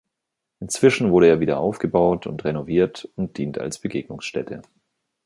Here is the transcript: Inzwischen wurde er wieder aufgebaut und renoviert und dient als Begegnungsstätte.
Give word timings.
Inzwischen 0.59 1.11
wurde 1.11 1.27
er 1.27 1.41
wieder 1.41 1.59
aufgebaut 1.59 2.25
und 2.25 2.43
renoviert 2.43 3.07
und 3.17 3.37
dient 3.37 3.59
als 3.59 3.77
Begegnungsstätte. 3.77 4.63